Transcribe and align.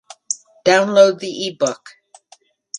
Download 0.65 1.19
the 1.19 1.29
eBook 1.47 1.91